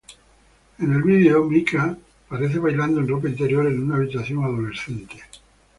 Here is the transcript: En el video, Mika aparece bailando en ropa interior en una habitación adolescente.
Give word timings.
En 0.79 0.93
el 0.93 1.03
video, 1.03 1.43
Mika 1.43 1.95
aparece 2.25 2.57
bailando 2.57 3.01
en 3.01 3.07
ropa 3.07 3.29
interior 3.29 3.67
en 3.67 3.83
una 3.83 3.97
habitación 3.97 4.43
adolescente. 4.43 5.21